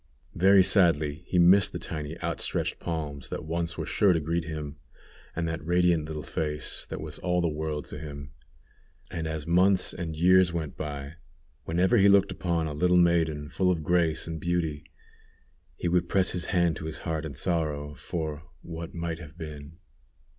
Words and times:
Very 0.33 0.63
sadly 0.63 1.25
he 1.27 1.37
missed 1.37 1.73
the 1.73 1.77
tiny 1.77 2.19
outstretched 2.23 2.81
hands 2.81 3.29
that 3.29 3.45
once 3.45 3.77
were 3.77 3.85
sure 3.85 4.13
to 4.13 4.19
greet 4.19 4.45
him, 4.45 4.77
and 5.35 5.47
that 5.47 5.63
radiant 5.63 6.05
little 6.05 6.23
face 6.23 6.87
that 6.89 6.99
was 6.99 7.19
all 7.19 7.39
the 7.39 7.47
world 7.47 7.85
to 7.85 7.99
him; 7.99 8.31
and 9.11 9.27
as 9.27 9.45
months 9.45 9.93
and 9.93 10.15
years 10.15 10.51
went 10.51 10.75
by, 10.75 11.17
whenever 11.65 11.97
he 11.97 12.09
looked 12.09 12.31
upon 12.31 12.65
a 12.65 12.73
little 12.73 12.97
maiden 12.97 13.47
full 13.47 13.69
of 13.69 13.83
grace 13.83 14.25
and 14.25 14.39
beauty, 14.41 14.83
he 15.75 15.87
would 15.87 16.09
press 16.09 16.31
his 16.31 16.45
hand 16.45 16.77
to 16.77 16.85
his 16.85 16.97
heart 17.05 17.23
in 17.23 17.35
sorrow, 17.35 17.93
for 17.93 18.41
"what 18.63 18.95
might 18.95 19.19
have 19.19 19.37
been." 19.37 19.77